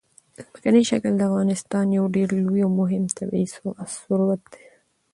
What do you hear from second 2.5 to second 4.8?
او مهم طبعي ثروت دی.